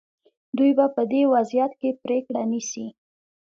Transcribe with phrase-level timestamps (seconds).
[0.57, 2.87] دوی به په دې وضعیت کې پرېکړه نیسي.